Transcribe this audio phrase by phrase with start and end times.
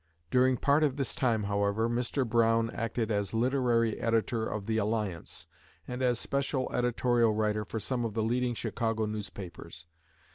[0.31, 2.27] During part of this time, however, Mr.
[2.27, 5.45] Browne acted as literary editor of "The Alliance,"
[5.87, 9.85] and as special editorial writer for some of the leading Chicago newspapers.